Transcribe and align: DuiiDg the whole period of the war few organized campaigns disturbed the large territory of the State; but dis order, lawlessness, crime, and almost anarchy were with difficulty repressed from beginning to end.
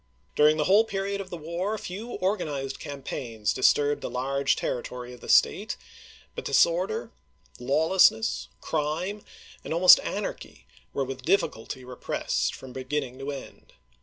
DuiiDg 0.35 0.57
the 0.57 0.63
whole 0.63 0.83
period 0.83 1.21
of 1.21 1.29
the 1.29 1.37
war 1.37 1.77
few 1.77 2.13
organized 2.13 2.79
campaigns 2.79 3.53
disturbed 3.53 4.01
the 4.01 4.09
large 4.09 4.55
territory 4.55 5.13
of 5.13 5.21
the 5.21 5.29
State; 5.29 5.77
but 6.33 6.43
dis 6.43 6.65
order, 6.65 7.11
lawlessness, 7.59 8.47
crime, 8.61 9.23
and 9.63 9.75
almost 9.75 9.99
anarchy 9.99 10.65
were 10.91 11.05
with 11.05 11.21
difficulty 11.21 11.83
repressed 11.85 12.55
from 12.55 12.73
beginning 12.73 13.19
to 13.19 13.31
end. 13.31 13.73